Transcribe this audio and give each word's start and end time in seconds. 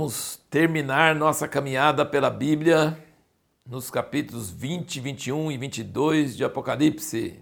vamos 0.00 0.36
terminar 0.48 1.14
nossa 1.14 1.46
caminhada 1.46 2.06
pela 2.06 2.30
Bíblia 2.30 2.98
nos 3.66 3.90
capítulos 3.90 4.50
20, 4.50 4.98
21 4.98 5.52
e 5.52 5.58
22 5.58 6.36
de 6.38 6.42
Apocalipse. 6.42 7.38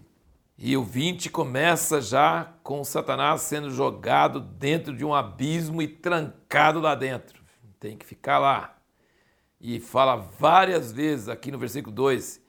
E 0.59 0.77
o 0.77 0.83
20 0.83 1.31
começa 1.31 2.01
já 2.01 2.53
com 2.65 2.83
Satanás 2.83 3.43
sendo 3.43 3.71
jogado 3.71 4.41
dentro 4.41 4.97
de 4.97 5.05
um 5.05 5.15
abismo 5.15 5.81
e 5.81 5.87
trancado 5.87 6.81
lá 6.81 6.97
dentro. 6.97 7.41
Tem 7.79 7.97
que 7.97 8.05
ficar 8.05 8.41
lá. 8.41 8.77
E 9.61 9.79
fala 9.79 10.17
várias 10.17 10.91
vezes 10.91 11.29
aqui 11.29 11.53
no 11.53 11.61
versículo 11.61 11.95
2, 11.95 12.43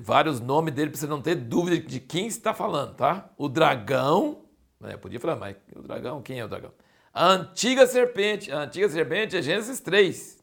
vários 0.00 0.40
nomes 0.40 0.72
dele 0.72 0.90
para 0.90 1.00
você 1.00 1.06
não 1.06 1.20
ter 1.20 1.34
dúvida 1.34 1.78
de 1.78 2.00
quem 2.00 2.28
está 2.28 2.54
falando, 2.54 2.94
tá? 2.94 3.28
O 3.36 3.46
dragão, 3.46 4.46
né, 4.80 4.96
podia 4.96 5.20
falar, 5.20 5.36
mas 5.36 5.54
o 5.76 5.82
dragão, 5.82 6.22
quem 6.22 6.40
é 6.40 6.44
o 6.46 6.48
dragão? 6.48 6.72
A 7.18 7.32
antiga 7.32 7.84
serpente, 7.84 8.52
a 8.52 8.60
antiga 8.60 8.88
serpente 8.88 9.36
é 9.36 9.42
Gênesis 9.42 9.80
3. 9.80 10.38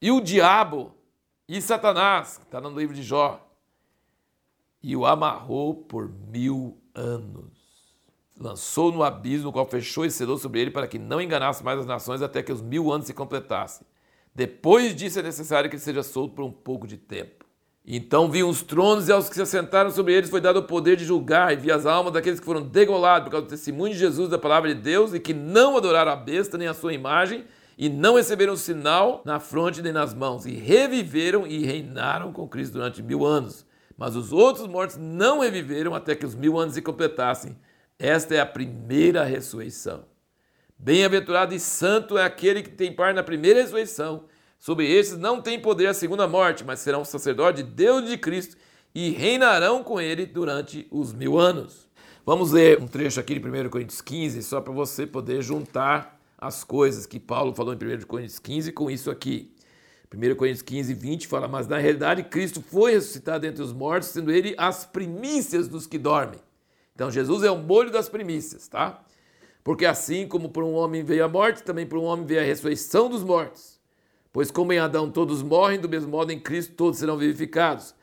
E 0.00 0.12
o 0.12 0.20
diabo 0.20 0.94
e 1.48 1.60
Satanás, 1.60 2.38
que 2.38 2.44
está 2.44 2.60
no 2.60 2.70
livro 2.70 2.94
de 2.94 3.02
Jó, 3.02 3.44
e 4.80 4.94
o 4.94 5.04
amarrou 5.04 5.74
por 5.74 6.08
mil 6.08 6.80
anos. 6.94 7.50
Lançou 8.38 8.92
no 8.92 9.02
abismo, 9.02 9.48
o 9.48 9.52
qual 9.52 9.66
fechou 9.66 10.04
e 10.04 10.10
selou 10.12 10.38
sobre 10.38 10.60
ele 10.60 10.70
para 10.70 10.86
que 10.86 11.00
não 11.00 11.20
enganasse 11.20 11.64
mais 11.64 11.80
as 11.80 11.86
nações 11.86 12.22
até 12.22 12.44
que 12.44 12.52
os 12.52 12.62
mil 12.62 12.92
anos 12.92 13.08
se 13.08 13.12
completassem. 13.12 13.84
Depois 14.32 14.94
disso 14.94 15.18
é 15.18 15.22
necessário 15.22 15.68
que 15.68 15.74
ele 15.74 15.82
seja 15.82 16.04
solto 16.04 16.36
por 16.36 16.44
um 16.44 16.52
pouco 16.52 16.86
de 16.86 16.96
tempo. 16.96 17.39
Então 17.86 18.30
vi 18.30 18.44
os 18.44 18.62
tronos 18.62 19.08
e 19.08 19.12
aos 19.12 19.28
que 19.28 19.34
se 19.34 19.42
assentaram 19.42 19.90
sobre 19.90 20.14
eles 20.14 20.30
foi 20.30 20.40
dado 20.40 20.58
o 20.58 20.62
poder 20.64 20.96
de 20.96 21.04
julgar, 21.04 21.52
e 21.52 21.56
vi 21.56 21.72
as 21.72 21.86
almas 21.86 22.12
daqueles 22.12 22.38
que 22.38 22.46
foram 22.46 22.62
degolados 22.62 23.24
por 23.24 23.32
causa 23.32 23.46
do 23.46 23.50
testemunho 23.50 23.92
de 23.92 23.98
Jesus 23.98 24.28
da 24.28 24.38
palavra 24.38 24.74
de 24.74 24.80
Deus 24.80 25.14
e 25.14 25.20
que 25.20 25.32
não 25.32 25.76
adoraram 25.76 26.12
a 26.12 26.16
besta 26.16 26.58
nem 26.58 26.68
a 26.68 26.74
sua 26.74 26.92
imagem 26.92 27.44
e 27.78 27.88
não 27.88 28.16
receberam 28.16 28.56
sinal 28.56 29.22
na 29.24 29.40
fronte 29.40 29.80
nem 29.80 29.92
nas 29.92 30.12
mãos, 30.12 30.44
e 30.44 30.52
reviveram 30.52 31.46
e 31.46 31.64
reinaram 31.64 32.30
com 32.30 32.46
Cristo 32.46 32.74
durante 32.74 33.02
mil 33.02 33.24
anos. 33.24 33.64
Mas 33.96 34.14
os 34.16 34.32
outros 34.32 34.66
mortos 34.66 34.98
não 34.98 35.40
reviveram 35.40 35.94
até 35.94 36.14
que 36.14 36.26
os 36.26 36.34
mil 36.34 36.58
anos 36.58 36.74
se 36.74 36.82
completassem. 36.82 37.56
Esta 37.98 38.34
é 38.34 38.40
a 38.40 38.46
primeira 38.46 39.24
ressurreição. 39.24 40.04
Bem-aventurado 40.78 41.54
e 41.54 41.60
santo 41.60 42.16
é 42.16 42.24
aquele 42.24 42.62
que 42.62 42.70
tem 42.70 42.92
parte 42.92 43.16
na 43.16 43.22
primeira 43.22 43.60
ressurreição. 43.60 44.24
Sobre 44.60 44.86
esses 44.86 45.16
não 45.16 45.40
tem 45.40 45.58
poder 45.58 45.86
a 45.86 45.94
segunda 45.94 46.28
morte, 46.28 46.62
mas 46.62 46.80
serão 46.80 47.02
sacerdotes 47.02 47.64
de 47.64 47.70
Deus 47.70 48.06
de 48.06 48.18
Cristo 48.18 48.58
e 48.94 49.08
reinarão 49.08 49.82
com 49.82 49.98
ele 49.98 50.26
durante 50.26 50.86
os 50.90 51.14
mil 51.14 51.38
anos. 51.38 51.88
Vamos 52.26 52.52
ler 52.52 52.78
um 52.78 52.86
trecho 52.86 53.18
aqui 53.18 53.38
de 53.38 53.48
1 53.48 53.70
Coríntios 53.70 54.02
15, 54.02 54.42
só 54.42 54.60
para 54.60 54.70
você 54.70 55.06
poder 55.06 55.40
juntar 55.40 56.20
as 56.36 56.62
coisas 56.62 57.06
que 57.06 57.18
Paulo 57.18 57.54
falou 57.54 57.72
em 57.72 57.76
1 57.78 58.06
Coríntios 58.06 58.38
15 58.38 58.70
com 58.72 58.90
isso 58.90 59.10
aqui. 59.10 59.50
1 60.14 60.34
Coríntios 60.34 60.60
15, 60.60 60.92
20 60.92 61.26
fala: 61.26 61.48
Mas 61.48 61.66
na 61.66 61.78
realidade 61.78 62.24
Cristo 62.24 62.60
foi 62.60 62.92
ressuscitado 62.92 63.46
entre 63.46 63.62
os 63.62 63.72
mortos, 63.72 64.10
sendo 64.10 64.30
ele 64.30 64.54
as 64.58 64.84
primícias 64.84 65.68
dos 65.68 65.86
que 65.86 65.96
dormem. 65.96 66.38
Então 66.94 67.10
Jesus 67.10 67.44
é 67.44 67.50
o 67.50 67.56
molho 67.56 67.90
das 67.90 68.10
primícias, 68.10 68.68
tá? 68.68 69.02
Porque 69.64 69.86
assim 69.86 70.28
como 70.28 70.50
por 70.50 70.62
um 70.64 70.74
homem 70.74 71.02
veio 71.02 71.24
a 71.24 71.28
morte, 71.28 71.62
também 71.62 71.86
por 71.86 71.98
um 71.98 72.04
homem 72.04 72.26
veio 72.26 72.42
a 72.42 72.44
ressurreição 72.44 73.08
dos 73.08 73.24
mortos. 73.24 73.79
Pois 74.32 74.50
como 74.50 74.72
em 74.72 74.78
Adão 74.78 75.10
todos 75.10 75.42
morrem, 75.42 75.80
do 75.80 75.88
mesmo 75.88 76.10
modo 76.10 76.30
em 76.30 76.38
Cristo 76.38 76.74
todos 76.74 76.98
serão 76.98 77.16
vivificados. 77.16 77.94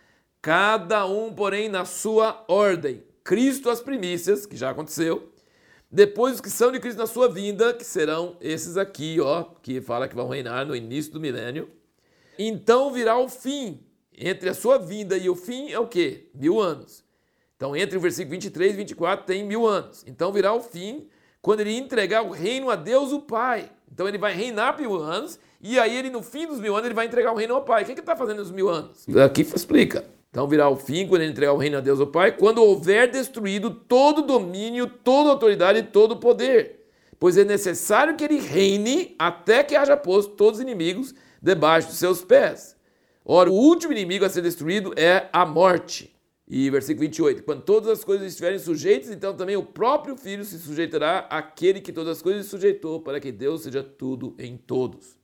Cada 0.41 1.05
um, 1.05 1.33
porém, 1.33 1.69
na 1.69 1.85
sua 1.85 2.43
ordem. 2.47 3.03
Cristo 3.23 3.69
as 3.69 3.81
primícias, 3.81 4.45
que 4.45 4.55
já 4.55 4.69
aconteceu. 4.69 5.31
Depois 5.89 6.35
os 6.35 6.41
que 6.41 6.49
são 6.49 6.71
de 6.71 6.79
Cristo 6.79 6.97
na 6.97 7.07
sua 7.07 7.29
vinda, 7.29 7.73
que 7.73 7.83
serão 7.83 8.35
esses 8.41 8.75
aqui, 8.75 9.19
ó, 9.21 9.43
que 9.61 9.79
fala 9.79 10.07
que 10.07 10.15
vão 10.15 10.27
reinar 10.27 10.65
no 10.65 10.75
início 10.75 11.13
do 11.13 11.19
milênio. 11.19 11.69
Então 12.37 12.91
virá 12.91 13.17
o 13.17 13.29
fim. 13.29 13.79
Entre 14.17 14.49
a 14.49 14.53
sua 14.53 14.77
vinda 14.77 15.17
e 15.17 15.29
o 15.29 15.35
fim 15.35 15.71
é 15.71 15.79
o 15.79 15.87
quê? 15.87 16.29
Mil 16.33 16.59
anos. 16.59 17.05
Então, 17.55 17.75
entre 17.75 17.97
o 17.97 18.01
versículo 18.01 18.31
23 18.31 18.73
e 18.73 18.77
24 18.77 19.25
tem 19.25 19.43
mil 19.43 19.65
anos. 19.65 20.03
Então 20.07 20.31
virá 20.31 20.53
o 20.53 20.61
fim 20.61 21.07
quando 21.41 21.61
ele 21.61 21.75
entregar 21.75 22.21
o 22.23 22.31
reino 22.31 22.69
a 22.69 22.75
Deus 22.75 23.11
o 23.11 23.21
Pai. 23.21 23.71
Então 23.91 24.07
ele 24.07 24.17
vai 24.17 24.33
reinar 24.33 24.77
mil 24.79 24.95
anos, 24.95 25.39
e 25.61 25.79
aí 25.79 25.97
ele, 25.97 26.09
no 26.09 26.21
fim 26.21 26.45
dos 26.45 26.59
mil 26.59 26.73
anos, 26.75 26.85
ele 26.85 26.93
vai 26.93 27.05
entregar 27.05 27.31
o 27.31 27.35
reino 27.35 27.55
ao 27.55 27.63
Pai. 27.63 27.81
O 27.81 27.85
que, 27.85 27.91
ele 27.91 27.99
está 27.99 28.15
fazendo 28.15 28.37
nos 28.37 28.51
mil 28.51 28.69
anos? 28.69 29.05
Aqui 29.17 29.41
explica. 29.41 30.05
Então 30.29 30.47
virá 30.47 30.69
o 30.69 30.75
fim 30.75 31.07
quando 31.07 31.21
ele 31.21 31.31
entregar 31.31 31.53
o 31.53 31.57
reino 31.57 31.77
a 31.77 31.81
Deus 31.81 31.99
o 31.99 32.07
Pai, 32.07 32.31
quando 32.31 32.63
houver 32.63 33.09
destruído 33.09 33.71
todo 33.71 34.21
domínio, 34.21 34.87
toda 34.87 35.31
autoridade 35.31 35.79
e 35.79 35.83
todo 35.83 36.17
poder. 36.17 36.85
Pois 37.19 37.37
é 37.37 37.43
necessário 37.43 38.15
que 38.15 38.23
ele 38.23 38.39
reine 38.39 39.15
até 39.17 39.63
que 39.63 39.75
haja 39.75 39.97
posto 39.97 40.33
todos 40.33 40.59
os 40.59 40.63
inimigos 40.63 41.15
debaixo 41.41 41.87
dos 41.87 41.97
seus 41.97 42.21
pés. 42.21 42.75
Ora, 43.25 43.49
o 43.49 43.53
último 43.53 43.91
inimigo 43.91 44.23
a 44.23 44.29
ser 44.29 44.41
destruído 44.41 44.93
é 44.95 45.27
a 45.33 45.45
morte. 45.45 46.15
E 46.49 46.69
versículo 46.69 47.01
28, 47.01 47.43
quando 47.43 47.61
todas 47.63 47.89
as 47.89 48.05
coisas 48.05 48.27
estiverem 48.27 48.57
sujeitas, 48.57 49.11
então 49.11 49.35
também 49.35 49.57
o 49.57 49.63
próprio 49.63 50.15
Filho 50.15 50.45
se 50.45 50.57
sujeitará 50.57 51.27
àquele 51.29 51.81
que 51.81 51.91
todas 51.91 52.17
as 52.17 52.21
coisas 52.21 52.45
sujeitou, 52.45 53.01
para 53.01 53.19
que 53.19 53.33
Deus 53.33 53.63
seja 53.63 53.83
tudo 53.83 54.33
em 54.39 54.55
todos. 54.55 55.17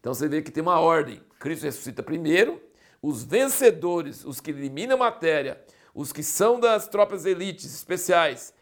Então 0.00 0.12
você 0.12 0.26
vê 0.26 0.42
que 0.42 0.50
tem 0.50 0.62
uma 0.62 0.80
ordem. 0.80 1.20
Cristo 1.38 1.62
ressuscita 1.62 2.02
primeiro, 2.02 2.60
os 3.00 3.22
vencedores, 3.22 4.24
os 4.24 4.40
que 4.40 4.50
eliminam 4.50 4.96
a 4.96 4.98
matéria, 4.98 5.62
os 5.94 6.12
que 6.12 6.24
são 6.24 6.58
das 6.58 6.88
tropas 6.88 7.24
elites 7.24 7.72
especiais, 7.72 8.52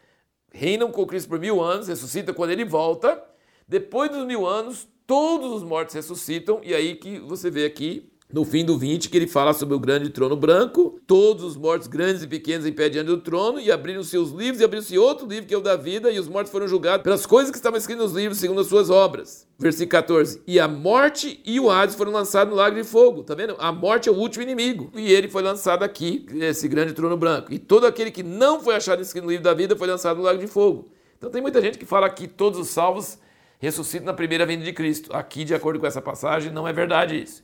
reinam 0.51 0.91
com 0.91 1.07
Cristo 1.07 1.29
por 1.29 1.39
mil 1.39 1.59
anos, 1.61 1.87
ressuscita 1.87 2.31
quando 2.31 2.51
ele 2.51 2.63
volta. 2.63 3.23
Depois 3.67 4.11
dos 4.11 4.27
mil 4.27 4.45
anos, 4.45 4.87
todos 5.07 5.51
os 5.51 5.63
mortos 5.63 5.95
ressuscitam, 5.95 6.61
e 6.63 6.75
aí 6.75 6.95
que 6.95 7.17
você 7.17 7.49
vê 7.49 7.65
aqui 7.65 8.12
no 8.33 8.43
fim 8.43 8.65
do 8.65 8.75
20, 8.75 9.09
que 9.09 9.15
ele 9.15 9.27
fala 9.27 9.53
sobre 9.53 9.75
o 9.75 9.79
grande 9.79 10.09
trono 10.09 10.35
branco, 10.35 10.99
todos 11.05 11.43
os 11.43 11.55
mortos 11.55 11.87
grandes 11.87 12.23
e 12.23 12.27
pequenos 12.27 12.65
em 12.65 12.73
pé 12.73 12.89
diante 12.89 13.05
do 13.05 13.19
trono, 13.19 13.59
e 13.59 13.71
abriram 13.71 14.03
seus 14.03 14.31
livros, 14.31 14.59
e 14.59 14.63
abriu-se 14.63 14.97
outro 14.97 15.27
livro 15.27 15.45
que 15.45 15.53
é 15.53 15.57
o 15.57 15.61
da 15.61 15.75
vida, 15.75 16.09
e 16.09 16.19
os 16.19 16.27
mortos 16.27 16.51
foram 16.51 16.67
julgados 16.67 17.03
pelas 17.03 17.27
coisas 17.27 17.51
que 17.51 17.57
estavam 17.57 17.77
escritas 17.77 18.05
nos 18.05 18.13
livros, 18.13 18.39
segundo 18.39 18.59
as 18.59 18.65
suas 18.65 18.89
obras. 18.89 19.47
Versículo 19.59 19.91
14. 19.91 20.41
E 20.47 20.59
a 20.59 20.67
morte 20.67 21.39
e 21.45 21.59
o 21.59 21.69
Hades 21.69 21.93
foram 21.93 22.11
lançados 22.11 22.51
no 22.51 22.57
lago 22.57 22.75
de 22.75 22.83
fogo. 22.83 23.21
Tá 23.21 23.35
vendo? 23.35 23.55
A 23.59 23.71
morte 23.71 24.09
é 24.09 24.11
o 24.11 24.15
último 24.15 24.41
inimigo. 24.41 24.91
E 24.95 25.13
ele 25.13 25.27
foi 25.27 25.43
lançado 25.43 25.83
aqui, 25.83 26.25
esse 26.33 26.67
grande 26.67 26.93
trono 26.93 27.15
branco. 27.15 27.53
E 27.53 27.59
todo 27.59 27.85
aquele 27.85 28.09
que 28.09 28.23
não 28.23 28.59
foi 28.59 28.75
achado 28.75 28.99
escrito 28.99 29.25
no 29.25 29.29
livro 29.29 29.43
da 29.43 29.53
vida 29.53 29.75
foi 29.75 29.87
lançado 29.87 30.17
no 30.17 30.23
lago 30.23 30.39
de 30.39 30.47
fogo. 30.47 30.89
Então 31.19 31.29
tem 31.29 31.39
muita 31.39 31.61
gente 31.61 31.77
que 31.77 31.85
fala 31.85 32.09
que 32.09 32.27
todos 32.27 32.57
os 32.57 32.69
salvos 32.69 33.19
ressuscitam 33.59 34.07
na 34.07 34.13
primeira 34.13 34.43
vinda 34.43 34.65
de 34.65 34.73
Cristo. 34.73 35.15
Aqui, 35.15 35.43
de 35.43 35.53
acordo 35.53 35.79
com 35.79 35.85
essa 35.85 36.01
passagem, 36.01 36.51
não 36.51 36.67
é 36.67 36.73
verdade 36.73 37.21
isso. 37.21 37.43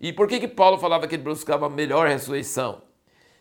E 0.00 0.12
por 0.12 0.26
que, 0.26 0.40
que 0.40 0.48
Paulo 0.48 0.78
falava 0.78 1.06
que 1.06 1.14
ele 1.14 1.22
buscava 1.22 1.66
a 1.66 1.70
melhor 1.70 2.08
ressurreição? 2.08 2.82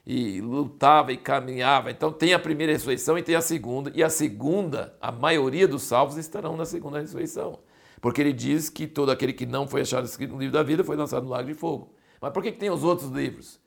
E 0.06 0.42
lutava 0.42 1.14
e 1.14 1.18
caminhava. 1.18 1.90
Então 1.90 2.12
tem 2.12 2.34
a 2.34 2.40
primeira 2.40 2.74
ressurreição 2.74 3.18
e 3.18 3.24
tem 3.24 3.36
a 3.36 3.42
segunda. 3.42 3.92
E 3.96 4.03
a 4.03 4.09
segunda, 4.09 4.97
a 5.00 5.12
maioria 5.12 5.68
dos 5.68 5.84
salvos 5.84 6.18
estarão 6.18 6.58
na 6.58 6.66
segunda 6.66 7.00
ressurreição. 7.00 7.59
Porque 8.02 8.20
ele 8.20 8.34
diz 8.34 8.70
que 8.70 8.88
todo 8.88 9.12
aquele 9.12 9.31
que 9.31 9.46
não 9.46 9.68
foi 9.68 9.81
achado 9.81 10.06
escrito 10.06 10.34
no 10.34 10.40
livro 10.40 10.53
da 10.53 10.64
vida 10.64 10.84
foi 10.84 10.97
lançado 10.97 11.24
no 11.24 11.30
lago 11.30 11.47
de 11.47 11.53
fogo. 11.53 11.94
Mas 12.20 12.31
por 12.34 12.44
que, 12.44 12.52
que 12.52 12.59
tem 12.59 12.70
os 12.70 12.84
outros 12.84 13.09
livros? 13.09 13.59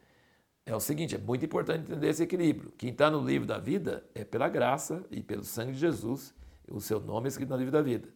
É 0.64 0.74
o 0.76 0.80
seguinte, 0.80 1.14
é 1.14 1.18
muito 1.18 1.44
importante 1.44 1.90
entender 1.90 2.08
esse 2.08 2.22
equilíbrio. 2.22 2.72
Quem 2.76 2.90
está 2.90 3.10
no 3.10 3.24
livro 3.24 3.46
da 3.46 3.58
vida 3.58 4.04
é 4.14 4.24
pela 4.24 4.48
graça 4.48 5.04
e 5.10 5.22
pelo 5.22 5.44
sangue 5.44 5.72
de 5.72 5.78
Jesus. 5.78 6.34
O 6.70 6.80
seu 6.80 7.00
nome 7.00 7.26
é 7.26 7.28
escrito 7.28 7.50
no 7.50 7.56
livro 7.56 7.72
da 7.72 7.82
vida. 7.82 8.08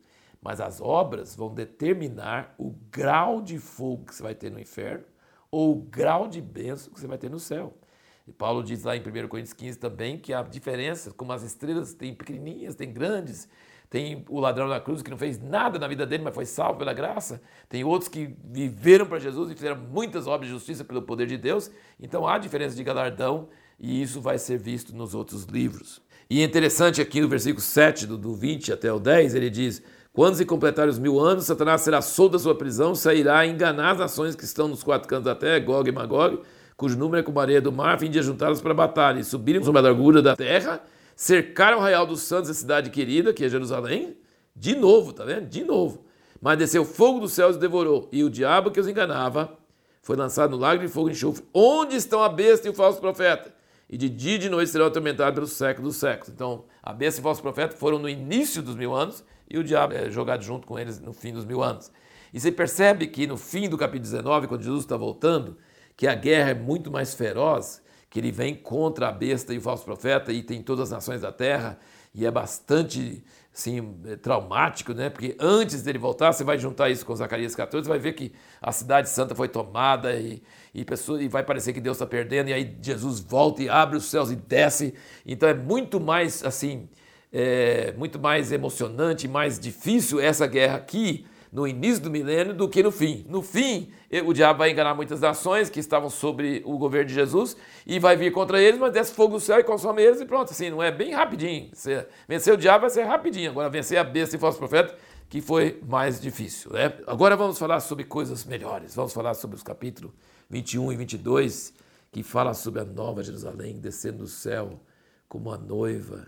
Mas 0.46 0.60
as 0.60 0.80
obras 0.80 1.34
vão 1.34 1.52
determinar 1.52 2.54
o 2.56 2.70
grau 2.88 3.42
de 3.42 3.58
fogo 3.58 4.04
que 4.04 4.14
você 4.14 4.22
vai 4.22 4.32
ter 4.32 4.48
no 4.48 4.60
inferno 4.60 5.02
ou 5.50 5.72
o 5.72 5.74
grau 5.74 6.28
de 6.28 6.40
bênção 6.40 6.92
que 6.92 7.00
você 7.00 7.06
vai 7.08 7.18
ter 7.18 7.28
no 7.28 7.40
céu. 7.40 7.74
E 8.28 8.30
Paulo 8.32 8.62
diz 8.62 8.84
lá 8.84 8.96
em 8.96 9.00
1 9.00 9.26
Coríntios 9.26 9.52
15 9.52 9.76
também 9.76 10.16
que 10.16 10.32
há 10.32 10.44
diferenças, 10.44 11.12
como 11.12 11.32
as 11.32 11.42
estrelas 11.42 11.94
tem 11.94 12.14
pequenininhas, 12.14 12.76
tem 12.76 12.92
grandes, 12.92 13.48
tem 13.90 14.24
o 14.28 14.38
ladrão 14.38 14.68
na 14.68 14.78
cruz 14.78 15.02
que 15.02 15.10
não 15.10 15.18
fez 15.18 15.36
nada 15.42 15.80
na 15.80 15.88
vida 15.88 16.06
dele, 16.06 16.22
mas 16.22 16.32
foi 16.32 16.46
salvo 16.46 16.78
pela 16.78 16.92
graça. 16.92 17.42
Tem 17.68 17.82
outros 17.82 18.08
que 18.08 18.32
viveram 18.44 19.04
para 19.04 19.18
Jesus 19.18 19.50
e 19.50 19.54
fizeram 19.54 19.80
muitas 19.80 20.28
obras 20.28 20.46
de 20.46 20.54
justiça 20.54 20.84
pelo 20.84 21.02
poder 21.02 21.26
de 21.26 21.36
Deus. 21.36 21.72
Então 21.98 22.24
há 22.24 22.38
diferença 22.38 22.76
de 22.76 22.84
galardão 22.84 23.48
e 23.80 24.00
isso 24.00 24.20
vai 24.20 24.38
ser 24.38 24.58
visto 24.58 24.94
nos 24.94 25.12
outros 25.12 25.42
livros. 25.42 26.00
E 26.30 26.40
é 26.40 26.44
interessante 26.44 27.00
aqui 27.00 27.20
no 27.20 27.28
versículo 27.28 27.60
7, 27.60 28.06
do, 28.06 28.16
do 28.16 28.32
20 28.32 28.72
até 28.72 28.92
o 28.92 29.00
10, 29.00 29.34
ele 29.34 29.50
diz: 29.50 29.82
quando 30.16 30.34
se 30.34 30.46
completarem 30.46 30.90
os 30.90 30.98
mil 30.98 31.20
anos, 31.20 31.44
Satanás 31.44 31.82
será 31.82 32.00
solto 32.00 32.32
da 32.32 32.38
sua 32.38 32.54
prisão, 32.54 32.94
sairá 32.94 33.40
a 33.40 33.46
enganar 33.46 33.90
as 33.90 33.98
nações 33.98 34.34
que 34.34 34.44
estão 34.44 34.66
nos 34.66 34.82
quatro 34.82 35.06
cantos 35.06 35.26
da 35.26 35.34
terra, 35.34 35.58
Gog 35.58 35.86
e 35.86 35.92
Magog, 35.92 36.40
cujo 36.74 36.96
número 36.96 37.18
é 37.18 37.22
como 37.22 37.38
a 37.38 37.42
areia 37.42 37.60
do 37.60 37.70
mar, 37.70 37.96
a 37.96 37.98
fim 37.98 38.08
de 38.08 38.22
juntá-las 38.22 38.62
para 38.62 38.70
a 38.70 38.74
batalha, 38.74 39.20
e 39.20 39.24
subirem 39.24 39.62
sobre 39.62 39.78
a 39.78 39.82
largura 39.82 40.22
da 40.22 40.34
terra, 40.34 40.80
cercaram 41.14 41.76
o 41.76 41.80
arraial 41.80 42.06
dos 42.06 42.22
santos, 42.22 42.48
a 42.48 42.54
cidade 42.54 42.88
querida, 42.88 43.30
que 43.34 43.44
é 43.44 43.48
Jerusalém, 43.50 44.16
de 44.56 44.74
novo, 44.74 45.12
tá 45.12 45.22
vendo? 45.22 45.50
De 45.50 45.62
novo. 45.62 46.06
Mas 46.40 46.56
desceu 46.56 46.86
fogo 46.86 47.20
dos 47.20 47.32
céus 47.32 47.56
e 47.56 47.58
devorou, 47.58 48.08
e 48.10 48.24
o 48.24 48.30
diabo 48.30 48.70
que 48.70 48.80
os 48.80 48.88
enganava 48.88 49.52
foi 50.00 50.16
lançado 50.16 50.52
no 50.52 50.56
lago 50.56 50.80
de 50.80 50.88
fogo 50.88 51.10
e 51.10 51.12
enxofre, 51.12 51.44
onde 51.52 51.94
estão 51.94 52.22
a 52.22 52.28
besta 52.30 52.66
e 52.66 52.70
o 52.70 52.74
falso 52.74 53.02
profeta. 53.02 53.52
E 53.88 53.96
de 53.96 54.08
dia 54.08 54.34
e 54.34 54.38
de 54.38 54.48
noite 54.48 54.70
serão 54.70 54.86
atormentados 54.86 55.34
pelos 55.34 55.52
séculos 55.52 55.94
dos 55.94 56.00
séculos. 56.00 56.28
Então, 56.28 56.64
a 56.82 56.92
besta 56.92 57.20
e 57.20 57.22
o 57.22 57.22
falso 57.22 57.40
profeta 57.40 57.76
foram 57.76 57.98
no 57.98 58.08
início 58.08 58.62
dos 58.62 58.74
mil 58.74 58.94
anos, 58.94 59.24
e 59.48 59.58
o 59.58 59.64
diabo 59.64 59.94
é 59.94 60.10
jogado 60.10 60.42
junto 60.42 60.66
com 60.66 60.78
eles 60.78 61.00
no 61.00 61.12
fim 61.12 61.32
dos 61.32 61.44
mil 61.44 61.62
anos. 61.62 61.92
E 62.34 62.40
você 62.40 62.50
percebe 62.50 63.06
que 63.06 63.26
no 63.26 63.36
fim 63.36 63.68
do 63.68 63.78
capítulo 63.78 64.02
19, 64.02 64.48
quando 64.48 64.62
Jesus 64.62 64.82
está 64.82 64.96
voltando, 64.96 65.56
que 65.96 66.06
a 66.06 66.14
guerra 66.14 66.50
é 66.50 66.54
muito 66.54 66.90
mais 66.90 67.14
feroz, 67.14 67.80
que 68.10 68.18
ele 68.18 68.32
vem 68.32 68.54
contra 68.54 69.08
a 69.08 69.12
besta 69.12 69.54
e 69.54 69.58
o 69.58 69.60
falso 69.60 69.84
profeta 69.84 70.32
e 70.32 70.42
tem 70.42 70.62
todas 70.62 70.84
as 70.84 70.90
nações 70.90 71.20
da 71.20 71.30
terra, 71.30 71.78
e 72.14 72.26
é 72.26 72.30
bastante 72.30 73.24
assim, 73.56 73.96
é 74.06 74.16
traumático, 74.16 74.92
né? 74.92 75.08
Porque 75.08 75.34
antes 75.40 75.82
dele 75.82 75.98
voltar, 75.98 76.30
você 76.30 76.44
vai 76.44 76.58
juntar 76.58 76.90
isso 76.90 77.06
com 77.06 77.16
Zacarias 77.16 77.56
14, 77.56 77.86
você 77.86 77.88
vai 77.88 77.98
ver 77.98 78.12
que 78.12 78.32
a 78.60 78.70
cidade 78.70 79.08
santa 79.08 79.34
foi 79.34 79.48
tomada 79.48 80.14
e, 80.14 80.42
e, 80.74 80.84
pessoa, 80.84 81.22
e 81.22 81.26
vai 81.26 81.42
parecer 81.42 81.72
que 81.72 81.80
Deus 81.80 81.96
está 81.96 82.06
perdendo, 82.06 82.50
e 82.50 82.52
aí 82.52 82.76
Jesus 82.82 83.18
volta 83.18 83.62
e 83.62 83.68
abre 83.68 83.96
os 83.96 84.04
céus 84.04 84.30
e 84.30 84.36
desce. 84.36 84.92
Então 85.24 85.48
é 85.48 85.54
muito 85.54 85.98
mais 85.98 86.44
assim, 86.44 86.86
é, 87.32 87.94
muito 87.96 88.18
mais 88.18 88.52
emocionante, 88.52 89.26
mais 89.26 89.58
difícil 89.58 90.20
essa 90.20 90.46
guerra 90.46 90.76
aqui 90.76 91.24
no 91.56 91.66
início 91.66 92.02
do 92.02 92.10
milênio 92.10 92.52
do 92.52 92.68
que 92.68 92.82
no 92.82 92.90
fim. 92.90 93.24
No 93.30 93.40
fim, 93.40 93.90
o 94.26 94.34
diabo 94.34 94.58
vai 94.58 94.70
enganar 94.70 94.94
muitas 94.94 95.22
nações 95.22 95.70
que 95.70 95.80
estavam 95.80 96.10
sobre 96.10 96.62
o 96.66 96.76
governo 96.76 97.08
de 97.08 97.14
Jesus 97.14 97.56
e 97.86 97.98
vai 97.98 98.14
vir 98.14 98.30
contra 98.30 98.60
eles, 98.60 98.78
mas 98.78 98.92
desce 98.92 99.14
fogo 99.14 99.36
do 99.36 99.40
céu 99.40 99.58
e 99.58 99.64
consome 99.64 100.02
eles 100.02 100.20
e 100.20 100.26
pronto. 100.26 100.50
Assim, 100.50 100.68
não 100.68 100.82
é 100.82 100.92
bem 100.92 101.14
rapidinho. 101.14 101.70
Você, 101.72 102.06
vencer 102.28 102.52
o 102.52 102.58
diabo 102.58 102.82
vai 102.82 102.90
ser 102.90 103.04
rapidinho. 103.04 103.52
Agora, 103.52 103.70
vencer 103.70 103.96
a 103.96 104.04
besta 104.04 104.36
e 104.36 104.38
falso 104.38 104.58
profeta, 104.58 104.94
que 105.30 105.40
foi 105.40 105.80
mais 105.88 106.20
difícil. 106.20 106.72
Né? 106.74 106.92
Agora 107.06 107.34
vamos 107.34 107.58
falar 107.58 107.80
sobre 107.80 108.04
coisas 108.04 108.44
melhores. 108.44 108.94
Vamos 108.94 109.14
falar 109.14 109.32
sobre 109.32 109.56
os 109.56 109.62
capítulos 109.62 110.12
21 110.50 110.92
e 110.92 110.96
22, 110.96 111.72
que 112.12 112.22
fala 112.22 112.52
sobre 112.52 112.82
a 112.82 112.84
nova 112.84 113.24
Jerusalém 113.24 113.78
descendo 113.78 114.18
do 114.18 114.28
céu 114.28 114.78
como 115.26 115.50
a 115.50 115.56
noiva 115.56 116.26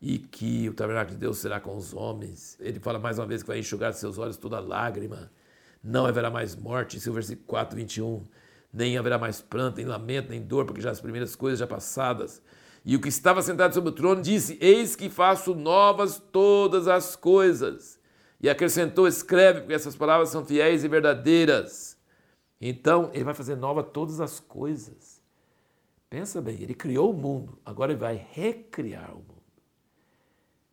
e 0.00 0.18
que 0.18 0.68
o 0.68 0.74
tabernáculo 0.74 1.14
de 1.14 1.20
Deus 1.20 1.38
será 1.38 1.58
com 1.58 1.76
os 1.76 1.94
homens. 1.94 2.56
Ele 2.60 2.78
fala 2.78 2.98
mais 2.98 3.18
uma 3.18 3.26
vez 3.26 3.42
que 3.42 3.48
vai 3.48 3.58
enxugar 3.58 3.92
de 3.92 3.98
seus 3.98 4.18
olhos 4.18 4.36
toda 4.36 4.60
lágrima. 4.60 5.30
Não 5.82 6.06
haverá 6.06 6.30
mais 6.30 6.54
morte, 6.54 6.96
esse 6.96 7.08
é 7.08 7.10
o 7.10 7.14
versículo 7.14 7.46
4, 7.46 7.76
21. 7.76 8.22
Nem 8.72 8.98
haverá 8.98 9.18
mais 9.18 9.40
pranto, 9.40 9.76
nem 9.76 9.86
lamento, 9.86 10.30
nem 10.30 10.42
dor, 10.42 10.66
porque 10.66 10.80
já 10.80 10.90
as 10.90 11.00
primeiras 11.00 11.34
coisas 11.34 11.58
já 11.58 11.66
passadas. 11.66 12.42
E 12.84 12.94
o 12.94 13.00
que 13.00 13.08
estava 13.08 13.40
sentado 13.40 13.72
sobre 13.72 13.90
o 13.90 13.92
trono 13.92 14.20
disse: 14.20 14.58
Eis 14.60 14.94
que 14.94 15.08
faço 15.08 15.54
novas 15.54 16.22
todas 16.30 16.86
as 16.86 17.16
coisas. 17.16 17.98
E 18.40 18.50
acrescentou: 18.50 19.08
Escreve, 19.08 19.60
porque 19.60 19.74
essas 19.74 19.96
palavras 19.96 20.28
são 20.28 20.44
fiéis 20.44 20.84
e 20.84 20.88
verdadeiras. 20.88 21.96
Então, 22.60 23.10
ele 23.12 23.24
vai 23.24 23.34
fazer 23.34 23.56
nova 23.56 23.82
todas 23.82 24.20
as 24.20 24.40
coisas. 24.40 25.22
Pensa 26.08 26.40
bem, 26.40 26.62
ele 26.62 26.74
criou 26.74 27.10
o 27.10 27.16
mundo, 27.16 27.58
agora 27.64 27.92
ele 27.92 28.00
vai 28.00 28.26
recriar 28.32 29.12
o 29.12 29.16
mundo 29.16 29.35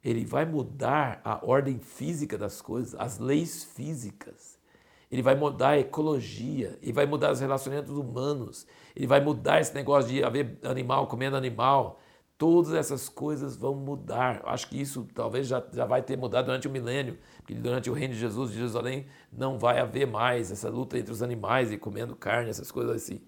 ele 0.03 0.25
vai 0.25 0.45
mudar 0.45 1.21
a 1.23 1.39
ordem 1.45 1.79
física 1.79 2.37
das 2.37 2.61
coisas, 2.61 2.93
as 2.99 3.19
leis 3.19 3.63
físicas. 3.63 4.59
Ele 5.09 5.21
vai 5.21 5.35
mudar 5.35 5.69
a 5.69 5.79
ecologia, 5.79 6.77
ele 6.81 6.91
vai 6.91 7.05
mudar 7.05 7.31
os 7.31 7.39
relacionamentos 7.39 7.95
humanos, 7.95 8.67
ele 8.95 9.07
vai 9.07 9.21
mudar 9.21 9.61
esse 9.61 9.73
negócio 9.73 10.09
de 10.09 10.23
haver 10.23 10.57
animal 10.63 11.07
comendo 11.07 11.37
animal. 11.37 11.99
Todas 12.35 12.73
essas 12.73 13.07
coisas 13.07 13.55
vão 13.55 13.75
mudar. 13.75 14.41
Acho 14.45 14.67
que 14.67 14.81
isso 14.81 15.07
talvez 15.13 15.47
já, 15.47 15.63
já 15.71 15.85
vai 15.85 16.01
ter 16.01 16.17
mudado 16.17 16.47
durante 16.47 16.67
o 16.67 16.71
milênio, 16.71 17.17
porque 17.37 17.53
durante 17.53 17.89
o 17.89 17.93
reino 17.93 18.13
de 18.13 18.19
Jesus 18.19 18.49
de 18.49 18.57
Jerusalém 18.57 19.05
não 19.31 19.57
vai 19.57 19.79
haver 19.79 20.07
mais 20.07 20.51
essa 20.51 20.67
luta 20.67 20.97
entre 20.97 21.13
os 21.13 21.21
animais 21.21 21.71
e 21.71 21.77
comendo 21.77 22.15
carne, 22.15 22.49
essas 22.49 22.71
coisas 22.71 22.95
assim. 22.95 23.21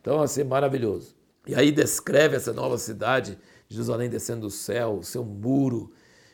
Então 0.00 0.18
vai 0.18 0.28
ser 0.28 0.44
maravilhoso. 0.44 1.16
E 1.46 1.54
aí 1.54 1.72
descreve 1.72 2.36
essa 2.36 2.52
nova 2.52 2.76
cidade, 2.76 3.38
Jerusalém 3.66 4.10
descendo 4.10 4.42
do 4.42 4.50
céu, 4.50 4.98
o 4.98 5.02
seu 5.02 5.24
muro, 5.24 5.90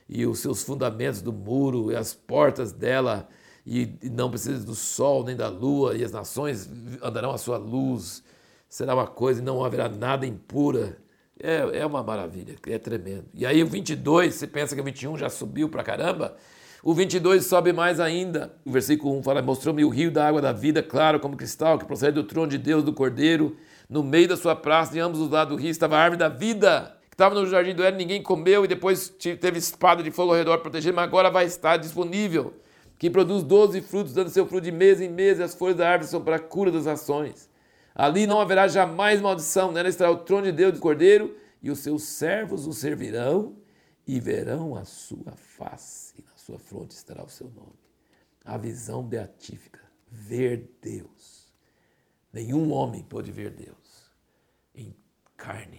e 0.08 0.26
os 0.26 0.38
seus 0.38 0.62
fundamentos 0.62 1.20
do 1.20 1.32
muro 1.32 1.90
e 1.90 1.96
as 1.96 2.14
portas 2.14 2.72
dela, 2.72 3.28
e 3.66 3.98
não 4.04 4.30
precisa 4.30 4.64
do 4.64 4.74
sol 4.74 5.24
nem 5.24 5.34
da 5.34 5.48
lua, 5.48 5.96
e 5.96 6.04
as 6.04 6.12
nações 6.12 6.70
andarão 7.02 7.32
à 7.32 7.38
sua 7.38 7.56
luz. 7.56 8.22
Será 8.68 8.94
uma 8.94 9.06
coisa 9.06 9.40
e 9.40 9.44
não 9.44 9.64
haverá 9.64 9.88
nada 9.88 10.26
impura. 10.26 10.98
É, 11.38 11.80
é 11.80 11.86
uma 11.86 12.02
maravilha, 12.02 12.54
é 12.66 12.78
tremendo. 12.78 13.26
E 13.34 13.44
aí 13.44 13.62
o 13.62 13.66
22, 13.66 14.34
você 14.34 14.46
pensa 14.46 14.74
que 14.74 14.80
o 14.80 14.84
21 14.84 15.18
já 15.18 15.28
subiu 15.28 15.68
para 15.68 15.82
caramba? 15.82 16.36
O 16.82 16.94
22 16.94 17.44
sobe 17.44 17.72
mais 17.72 17.98
ainda. 17.98 18.54
O 18.64 18.70
versículo 18.70 19.18
1 19.18 19.22
fala: 19.24 19.42
Mostrou-me 19.42 19.84
o 19.84 19.88
rio 19.88 20.10
da 20.10 20.26
água 20.26 20.40
da 20.40 20.52
vida, 20.52 20.82
claro 20.82 21.18
como 21.18 21.36
cristal, 21.36 21.78
que 21.78 21.84
procede 21.84 22.12
do 22.12 22.24
trono 22.24 22.48
de 22.48 22.58
Deus, 22.58 22.84
do 22.84 22.92
Cordeiro. 22.92 23.56
No 23.88 24.02
meio 24.02 24.28
da 24.28 24.36
sua 24.36 24.54
praça, 24.54 24.92
de 24.92 25.00
ambos 25.00 25.20
os 25.20 25.28
lados 25.28 25.56
do 25.56 25.60
rio, 25.60 25.70
estava 25.70 25.96
a 25.96 26.00
árvore 26.00 26.18
da 26.18 26.28
vida 26.28 26.95
estava 27.16 27.34
no 27.34 27.46
jardim 27.46 27.74
do 27.74 27.82
Éden, 27.82 27.98
ninguém 27.98 28.22
comeu 28.22 28.66
e 28.66 28.68
depois 28.68 29.08
teve 29.08 29.58
espada 29.58 30.02
de 30.02 30.10
fogo 30.10 30.32
ao 30.32 30.36
redor 30.36 30.58
proteger, 30.58 30.92
mas 30.92 31.04
agora 31.04 31.30
vai 31.30 31.46
estar 31.46 31.78
disponível. 31.78 32.52
Que 32.98 33.08
produz 33.08 33.42
doze 33.42 33.80
frutos, 33.80 34.12
dando 34.12 34.28
seu 34.28 34.46
fruto 34.46 34.64
de 34.64 34.72
mês 34.72 35.00
em 35.00 35.08
mês, 35.08 35.38
e 35.38 35.42
as 35.42 35.54
folhas 35.54 35.76
da 35.76 35.88
árvore 35.88 36.10
são 36.10 36.22
para 36.22 36.36
a 36.36 36.38
cura 36.38 36.70
das 36.70 36.86
ações. 36.86 37.48
Ali 37.94 38.26
não 38.26 38.38
haverá 38.38 38.68
jamais 38.68 39.20
maldição, 39.20 39.72
nela 39.72 39.88
estará 39.88 40.10
o 40.10 40.18
trono 40.18 40.44
de 40.44 40.52
Deus 40.52 40.74
do 40.74 40.80
Cordeiro, 40.80 41.34
e 41.62 41.70
os 41.70 41.78
seus 41.78 42.02
servos 42.02 42.66
o 42.66 42.72
servirão 42.72 43.56
e 44.06 44.20
verão 44.20 44.76
a 44.76 44.84
sua 44.84 45.32
face, 45.32 46.14
e 46.18 46.22
na 46.22 46.36
sua 46.36 46.58
fronte 46.58 46.92
estará 46.92 47.24
o 47.24 47.28
seu 47.30 47.48
nome. 47.48 47.78
A 48.44 48.58
visão 48.58 49.02
beatífica, 49.02 49.80
ver 50.10 50.70
Deus. 50.82 51.50
Nenhum 52.30 52.70
homem 52.72 53.02
pode 53.02 53.32
ver 53.32 53.50
Deus 53.50 54.10
em 54.74 54.94
carne, 55.36 55.75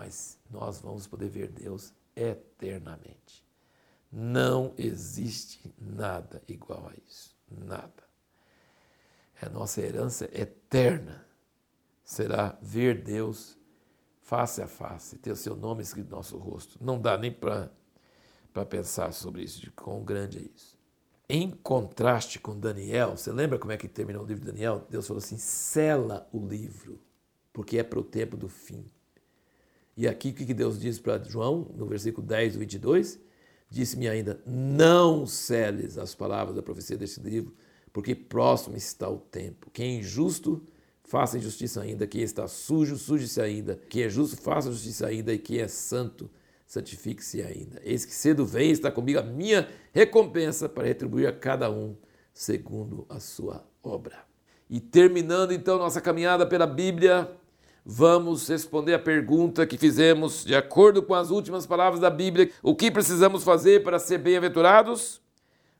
mas 0.00 0.38
nós 0.50 0.80
vamos 0.80 1.06
poder 1.06 1.28
ver 1.28 1.48
Deus 1.48 1.92
eternamente. 2.16 3.44
Não 4.10 4.72
existe 4.78 5.74
nada 5.78 6.42
igual 6.48 6.88
a 6.88 6.94
isso. 7.06 7.36
Nada. 7.50 8.02
A 9.42 9.50
nossa 9.50 9.82
herança 9.82 10.24
eterna 10.32 11.26
será 12.02 12.58
ver 12.62 13.02
Deus 13.02 13.58
face 14.22 14.62
a 14.62 14.66
face, 14.66 15.18
ter 15.18 15.32
o 15.32 15.36
seu 15.36 15.54
nome 15.54 15.82
escrito 15.82 16.08
no 16.08 16.16
nosso 16.16 16.38
rosto. 16.38 16.82
Não 16.82 16.98
dá 16.98 17.18
nem 17.18 17.30
para 17.30 17.68
pensar 18.70 19.12
sobre 19.12 19.42
isso, 19.42 19.60
de 19.60 19.70
quão 19.70 20.02
grande 20.02 20.38
é 20.38 20.42
isso. 20.56 20.78
Em 21.28 21.50
contraste 21.50 22.38
com 22.38 22.58
Daniel, 22.58 23.18
você 23.18 23.30
lembra 23.30 23.58
como 23.58 23.72
é 23.72 23.76
que 23.76 23.86
terminou 23.86 24.24
o 24.24 24.26
livro 24.26 24.46
de 24.46 24.50
Daniel? 24.50 24.86
Deus 24.88 25.06
falou 25.06 25.18
assim: 25.18 25.36
sela 25.36 26.26
o 26.32 26.38
livro, 26.38 26.98
porque 27.52 27.76
é 27.76 27.82
para 27.82 28.00
o 28.00 28.02
tempo 28.02 28.34
do 28.34 28.48
fim. 28.48 28.90
E 30.00 30.08
aqui 30.08 30.30
o 30.30 30.32
que 30.32 30.54
Deus 30.54 30.80
diz 30.80 30.98
para 30.98 31.22
João, 31.22 31.70
no 31.76 31.84
versículo 31.84 32.26
10 32.26 32.54
do 32.54 32.60
22? 32.60 33.20
Disse-me 33.68 34.08
ainda: 34.08 34.40
Não 34.46 35.26
celes 35.26 35.98
as 35.98 36.14
palavras 36.14 36.56
da 36.56 36.62
profecia 36.62 36.96
deste 36.96 37.20
livro, 37.20 37.54
porque 37.92 38.14
próximo 38.14 38.78
está 38.78 39.10
o 39.10 39.18
tempo. 39.18 39.70
Quem 39.70 39.96
é 39.96 39.98
injusto, 39.98 40.66
faça 41.04 41.36
injustiça 41.36 41.82
ainda. 41.82 42.06
Quem 42.06 42.22
está 42.22 42.48
sujo, 42.48 42.96
suje-se 42.96 43.42
ainda. 43.42 43.78
Quem 43.90 44.04
é 44.04 44.08
justo, 44.08 44.38
faça 44.38 44.72
justiça 44.72 45.06
ainda. 45.06 45.34
E 45.34 45.38
quem 45.38 45.58
é 45.58 45.68
santo, 45.68 46.30
santifique-se 46.66 47.42
ainda. 47.42 47.78
Eis 47.84 48.06
que 48.06 48.14
cedo 48.14 48.46
vem, 48.46 48.70
está 48.70 48.90
comigo 48.90 49.18
a 49.18 49.22
minha 49.22 49.68
recompensa 49.92 50.66
para 50.66 50.86
retribuir 50.86 51.28
a 51.28 51.32
cada 51.32 51.70
um 51.70 51.94
segundo 52.32 53.04
a 53.06 53.20
sua 53.20 53.68
obra. 53.82 54.24
E 54.70 54.80
terminando 54.80 55.52
então 55.52 55.76
nossa 55.76 56.00
caminhada 56.00 56.46
pela 56.46 56.66
Bíblia, 56.66 57.30
vamos 57.92 58.46
responder 58.46 58.94
a 58.94 58.98
pergunta 59.00 59.66
que 59.66 59.76
fizemos 59.76 60.44
de 60.44 60.54
acordo 60.54 61.02
com 61.02 61.12
as 61.12 61.30
últimas 61.30 61.66
palavras 61.66 62.00
da 62.00 62.08
Bíblia. 62.08 62.48
O 62.62 62.76
que 62.76 62.88
precisamos 62.88 63.42
fazer 63.42 63.82
para 63.82 63.98
ser 63.98 64.18
bem-aventurados? 64.18 65.20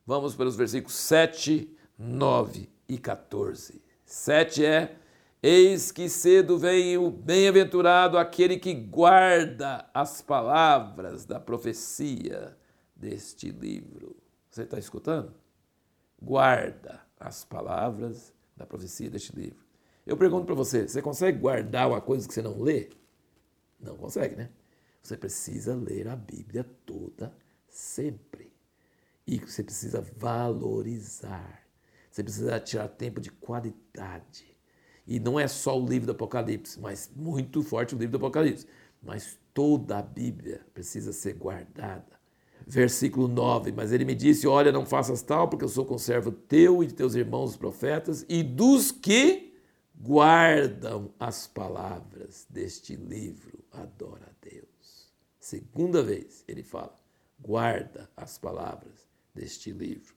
Vamos 0.04 0.34
pelos 0.34 0.56
versículos 0.56 0.96
7, 0.96 1.72
9 1.96 2.68
e 2.88 2.98
14. 2.98 3.80
7 4.04 4.64
é: 4.64 4.96
Eis 5.40 5.92
que 5.92 6.08
cedo 6.08 6.58
vem 6.58 6.98
o 6.98 7.12
bem-aventurado 7.12 8.18
aquele 8.18 8.58
que 8.58 8.74
guarda 8.74 9.88
as 9.94 10.20
palavras 10.20 11.24
da 11.24 11.38
profecia 11.38 12.56
deste 12.96 13.50
livro. 13.50 14.16
Você 14.50 14.62
está 14.62 14.80
escutando? 14.80 15.32
Guarda 16.20 17.00
as 17.20 17.44
palavras 17.44 18.34
da 18.56 18.66
profecia 18.66 19.08
deste 19.08 19.32
livro. 19.36 19.69
Eu 20.10 20.16
pergunto 20.16 20.44
para 20.44 20.56
você: 20.56 20.88
você 20.88 21.00
consegue 21.00 21.38
guardar 21.38 21.88
uma 21.88 22.00
coisa 22.00 22.26
que 22.26 22.34
você 22.34 22.42
não 22.42 22.60
lê? 22.60 22.88
Não 23.78 23.96
consegue, 23.96 24.34
né? 24.34 24.50
Você 25.00 25.16
precisa 25.16 25.72
ler 25.72 26.08
a 26.08 26.16
Bíblia 26.16 26.66
toda, 26.84 27.32
sempre. 27.68 28.52
E 29.24 29.38
você 29.38 29.62
precisa 29.62 30.04
valorizar. 30.16 31.62
Você 32.10 32.24
precisa 32.24 32.58
tirar 32.58 32.88
tempo 32.88 33.20
de 33.20 33.30
qualidade. 33.30 34.46
E 35.06 35.20
não 35.20 35.38
é 35.38 35.46
só 35.46 35.80
o 35.80 35.86
livro 35.86 36.06
do 36.06 36.12
Apocalipse, 36.12 36.80
mas 36.80 37.08
muito 37.14 37.62
forte 37.62 37.94
o 37.94 37.98
livro 37.98 38.18
do 38.18 38.26
Apocalipse. 38.26 38.66
Mas 39.00 39.38
toda 39.54 39.98
a 39.98 40.02
Bíblia 40.02 40.60
precisa 40.74 41.12
ser 41.12 41.34
guardada. 41.34 42.18
Versículo 42.66 43.28
9: 43.28 43.70
Mas 43.70 43.92
ele 43.92 44.04
me 44.04 44.16
disse: 44.16 44.48
Olha, 44.48 44.72
não 44.72 44.84
faças 44.84 45.22
tal, 45.22 45.46
porque 45.46 45.64
eu 45.64 45.68
sou 45.68 45.84
conservo 45.86 46.32
teu 46.32 46.82
e 46.82 46.88
de 46.88 46.94
teus 46.94 47.14
irmãos 47.14 47.50
os 47.50 47.56
profetas, 47.56 48.26
e 48.28 48.42
dos 48.42 48.90
que 48.90 49.49
guardam 50.02 51.12
as 51.20 51.46
palavras 51.46 52.46
deste 52.48 52.96
livro, 52.96 53.62
adora 53.70 54.26
a 54.26 54.48
Deus. 54.48 55.10
Segunda 55.38 56.02
vez 56.02 56.42
ele 56.48 56.62
fala, 56.62 56.98
guarda 57.38 58.10
as 58.16 58.38
palavras 58.38 59.06
deste 59.34 59.70
livro. 59.70 60.14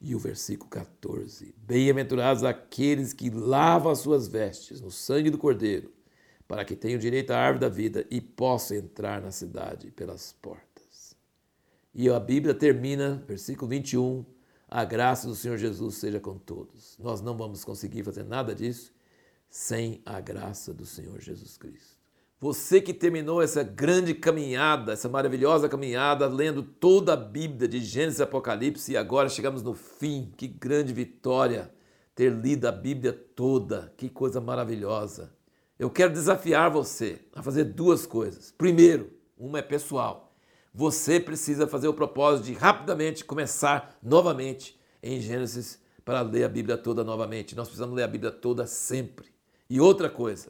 E 0.00 0.14
o 0.14 0.18
versículo 0.18 0.68
14: 0.70 1.54
Bem-aventurados 1.58 2.42
aqueles 2.42 3.12
que 3.12 3.30
lavam 3.30 3.92
as 3.92 4.00
suas 4.00 4.26
vestes 4.26 4.80
no 4.80 4.90
sangue 4.90 5.30
do 5.30 5.38
Cordeiro, 5.38 5.92
para 6.48 6.64
que 6.64 6.74
tenham 6.74 6.98
direito 6.98 7.30
à 7.30 7.38
árvore 7.38 7.60
da 7.60 7.68
vida 7.68 8.06
e 8.10 8.20
possam 8.20 8.78
entrar 8.78 9.20
na 9.20 9.30
cidade 9.30 9.90
pelas 9.92 10.32
portas. 10.32 11.14
E 11.94 12.08
a 12.08 12.18
Bíblia 12.18 12.54
termina, 12.54 13.22
versículo 13.28 13.68
21, 13.68 14.24
a 14.66 14.84
graça 14.84 15.28
do 15.28 15.34
Senhor 15.34 15.58
Jesus 15.58 15.96
seja 15.96 16.18
com 16.18 16.38
todos. 16.38 16.96
Nós 16.98 17.20
não 17.20 17.36
vamos 17.36 17.62
conseguir 17.62 18.02
fazer 18.02 18.24
nada 18.24 18.54
disso 18.54 18.92
sem 19.50 20.00
a 20.06 20.20
graça 20.20 20.72
do 20.72 20.86
Senhor 20.86 21.20
Jesus 21.20 21.58
Cristo. 21.58 21.98
Você 22.38 22.80
que 22.80 22.94
terminou 22.94 23.42
essa 23.42 23.62
grande 23.62 24.14
caminhada, 24.14 24.94
essa 24.94 25.10
maravilhosa 25.10 25.68
caminhada, 25.68 26.26
lendo 26.26 26.62
toda 26.62 27.12
a 27.12 27.16
Bíblia 27.16 27.68
de 27.68 27.80
Gênesis 27.80 28.20
e 28.20 28.22
Apocalipse, 28.22 28.92
e 28.92 28.96
agora 28.96 29.28
chegamos 29.28 29.62
no 29.62 29.74
fim. 29.74 30.32
Que 30.38 30.48
grande 30.48 30.94
vitória 30.94 31.70
ter 32.14 32.32
lido 32.32 32.66
a 32.66 32.72
Bíblia 32.72 33.12
toda. 33.12 33.92
Que 33.96 34.08
coisa 34.08 34.40
maravilhosa. 34.40 35.34
Eu 35.78 35.90
quero 35.90 36.12
desafiar 36.12 36.70
você 36.70 37.18
a 37.34 37.42
fazer 37.42 37.64
duas 37.64 38.06
coisas. 38.06 38.54
Primeiro, 38.56 39.10
uma 39.36 39.58
é 39.58 39.62
pessoal. 39.62 40.34
Você 40.72 41.18
precisa 41.18 41.66
fazer 41.66 41.88
o 41.88 41.94
propósito 41.94 42.46
de 42.46 42.54
rapidamente 42.54 43.24
começar 43.24 43.98
novamente 44.02 44.80
em 45.02 45.20
Gênesis 45.20 45.78
para 46.04 46.22
ler 46.22 46.44
a 46.44 46.48
Bíblia 46.48 46.78
toda 46.78 47.04
novamente. 47.04 47.56
Nós 47.56 47.68
precisamos 47.68 47.94
ler 47.94 48.04
a 48.04 48.08
Bíblia 48.08 48.30
toda 48.30 48.66
sempre. 48.66 49.29
E 49.70 49.80
outra 49.80 50.10
coisa, 50.10 50.48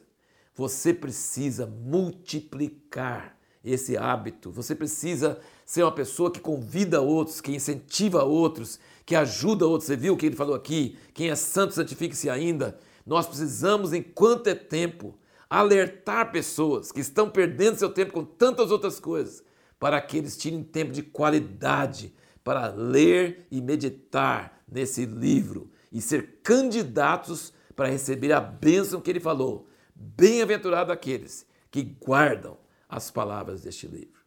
você 0.55 0.91
precisa 0.91 1.67
multiplicar 1.67 3.37
esse 3.63 3.95
hábito. 3.95 4.49
Você 4.49 4.73
precisa 4.73 5.39
ser 5.63 5.83
uma 5.83 5.91
pessoa 5.91 6.31
que 6.31 6.39
convida 6.39 7.01
outros, 7.01 7.39
que 7.39 7.55
incentiva 7.55 8.23
outros, 8.23 8.79
que 9.05 9.15
ajuda 9.15 9.67
outros. 9.67 9.85
Você 9.85 9.95
viu 9.95 10.15
o 10.15 10.17
que 10.17 10.25
ele 10.25 10.35
falou 10.35 10.55
aqui? 10.55 10.97
Quem 11.13 11.29
é 11.29 11.35
santo, 11.35 11.75
santifique-se 11.75 12.31
ainda. 12.31 12.79
Nós 13.05 13.27
precisamos, 13.27 13.93
enquanto 13.93 14.47
é 14.47 14.55
tempo, 14.55 15.15
alertar 15.47 16.31
pessoas 16.31 16.91
que 16.91 17.01
estão 17.01 17.29
perdendo 17.29 17.77
seu 17.77 17.89
tempo 17.89 18.13
com 18.13 18.25
tantas 18.25 18.71
outras 18.71 18.99
coisas, 18.99 19.43
para 19.79 20.01
que 20.01 20.17
eles 20.17 20.35
tirem 20.35 20.63
tempo 20.63 20.91
de 20.91 21.03
qualidade 21.03 22.13
para 22.43 22.69
ler 22.69 23.45
e 23.51 23.61
meditar 23.61 24.63
nesse 24.71 25.05
livro 25.05 25.69
e 25.91 26.01
ser 26.01 26.39
candidatos 26.41 27.53
para 27.71 27.89
receber 27.89 28.31
a 28.31 28.39
bênção 28.39 29.01
que 29.01 29.09
ele 29.09 29.19
falou 29.19 29.67
Bem-aventurado 30.03 30.91
aqueles 30.91 31.45
que 31.69 31.83
guardam 31.83 32.57
as 32.89 33.11
palavras 33.11 33.61
deste 33.61 33.87
livro. 33.87 34.19